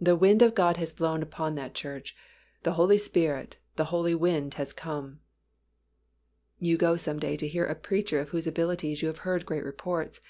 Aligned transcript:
The 0.00 0.14
Wind 0.14 0.42
of 0.42 0.54
God 0.54 0.76
has 0.76 0.92
blown 0.92 1.24
upon 1.24 1.56
that 1.56 1.74
church; 1.74 2.14
the 2.62 2.74
Holy 2.74 2.98
Spirit, 2.98 3.56
the 3.74 3.86
Holy 3.86 4.14
Wind, 4.14 4.54
has 4.54 4.72
come. 4.72 5.18
You 6.60 6.76
go 6.76 6.96
some 6.96 7.18
day 7.18 7.36
to 7.36 7.48
hear 7.48 7.64
a 7.66 7.74
preacher 7.74 8.20
of 8.20 8.28
whose 8.28 8.46
abilities 8.46 9.02
you 9.02 9.08
have 9.08 9.18
heard 9.26 9.44
great 9.44 9.64
reports. 9.64 10.20